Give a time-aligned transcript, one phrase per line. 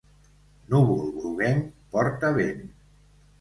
[0.75, 1.67] Núvol groguenc
[1.97, 2.65] porta vent.